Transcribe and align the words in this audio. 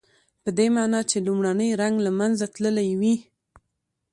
پدې 0.43 0.65
معنی 0.75 1.01
چې 1.09 1.17
لومړنی 1.27 1.69
رنګ 1.81 1.95
له 2.05 2.11
منځه 2.19 2.45
تللی 2.53 2.89
وي. 2.99 3.15